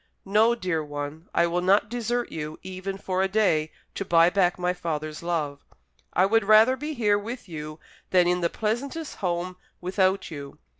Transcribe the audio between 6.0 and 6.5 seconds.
I would